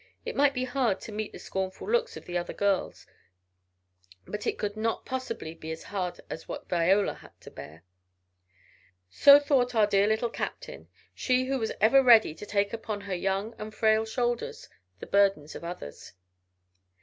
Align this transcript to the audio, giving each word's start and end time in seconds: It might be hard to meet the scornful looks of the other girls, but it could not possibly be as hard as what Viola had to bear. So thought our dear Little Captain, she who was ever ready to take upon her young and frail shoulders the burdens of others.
It 0.25 0.35
might 0.35 0.55
be 0.55 0.63
hard 0.63 0.99
to 1.01 1.11
meet 1.11 1.31
the 1.31 1.37
scornful 1.37 1.87
looks 1.87 2.17
of 2.17 2.25
the 2.25 2.35
other 2.35 2.53
girls, 2.53 3.05
but 4.25 4.47
it 4.47 4.57
could 4.57 4.75
not 4.75 5.05
possibly 5.05 5.53
be 5.53 5.69
as 5.69 5.83
hard 5.83 6.19
as 6.27 6.47
what 6.47 6.67
Viola 6.67 7.13
had 7.13 7.39
to 7.41 7.51
bear. 7.51 7.83
So 9.11 9.39
thought 9.39 9.75
our 9.75 9.85
dear 9.85 10.07
Little 10.07 10.31
Captain, 10.31 10.87
she 11.13 11.45
who 11.45 11.59
was 11.59 11.71
ever 11.79 12.01
ready 12.01 12.33
to 12.33 12.47
take 12.47 12.73
upon 12.73 13.01
her 13.01 13.13
young 13.13 13.53
and 13.59 13.71
frail 13.75 14.03
shoulders 14.03 14.67
the 14.97 15.05
burdens 15.05 15.53
of 15.53 15.63
others. 15.63 16.13